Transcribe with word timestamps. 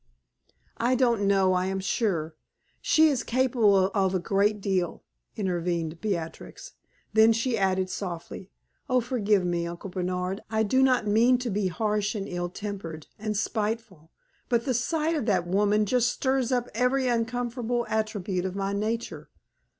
"I 0.79 0.95
don't 0.95 1.27
know, 1.27 1.53
I 1.53 1.67
am 1.67 1.79
sure. 1.79 2.35
She 2.81 3.09
is 3.09 3.21
capable 3.21 3.91
of 3.93 4.15
a 4.15 4.19
great 4.19 4.59
deal," 4.59 5.03
intervened 5.35 6.01
Beatrix. 6.01 6.71
Then 7.13 7.31
she 7.33 7.55
added 7.55 7.87
softly: 7.87 8.49
"Oh, 8.89 8.99
forgive 8.99 9.45
me, 9.45 9.67
Uncle 9.67 9.91
Bernard. 9.91 10.41
I 10.49 10.63
do 10.63 10.81
not 10.81 11.05
mean 11.05 11.37
to 11.37 11.51
be 11.51 11.67
harsh, 11.67 12.15
and 12.15 12.27
ill 12.27 12.49
tempered, 12.49 13.05
and 13.19 13.37
spiteful; 13.37 14.09
but 14.49 14.65
the 14.65 14.73
sight 14.73 15.13
of 15.15 15.27
that 15.27 15.45
woman 15.45 15.85
just 15.85 16.11
stirs 16.11 16.51
up 16.51 16.67
every 16.73 17.07
uncomfortable 17.07 17.85
attribute 17.87 18.43
of 18.45 18.55
my 18.55 18.73
nature. 18.73 19.29